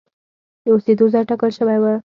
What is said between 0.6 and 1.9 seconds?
د اوسېدو ځای ټاکل شوی و.